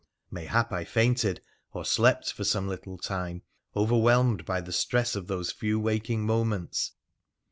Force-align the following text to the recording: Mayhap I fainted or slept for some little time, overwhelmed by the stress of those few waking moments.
Mayhap 0.31 0.73
I 0.73 0.83
fainted 0.83 1.41
or 1.73 1.85
slept 1.85 2.33
for 2.33 2.43
some 2.43 2.67
little 2.67 2.97
time, 2.97 3.43
overwhelmed 3.75 4.45
by 4.45 4.59
the 4.59 4.73
stress 4.73 5.15
of 5.15 5.27
those 5.27 5.51
few 5.51 5.79
waking 5.79 6.25
moments. 6.25 6.93